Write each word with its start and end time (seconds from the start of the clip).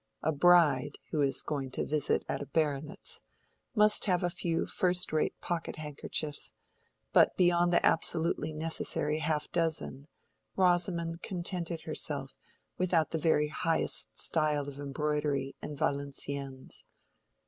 A 0.23 0.31
bride 0.31 0.97
(who 1.11 1.21
is 1.21 1.43
going 1.43 1.69
to 1.73 1.85
visit 1.85 2.25
at 2.27 2.41
a 2.41 2.47
baronet's) 2.47 3.21
must 3.75 4.05
have 4.05 4.23
a 4.23 4.31
few 4.31 4.65
first 4.65 5.13
rate 5.13 5.39
pocket 5.41 5.75
handkerchiefs; 5.75 6.53
but 7.13 7.37
beyond 7.37 7.71
the 7.71 7.85
absolutely 7.85 8.51
necessary 8.51 9.19
half 9.19 9.51
dozen, 9.51 10.07
Rosamond 10.55 11.21
contented 11.21 11.81
herself 11.81 12.33
without 12.79 13.11
the 13.11 13.19
very 13.19 13.49
highest 13.49 14.17
style 14.17 14.67
of 14.67 14.79
embroidery 14.79 15.55
and 15.61 15.77
Valenciennes. 15.77 16.83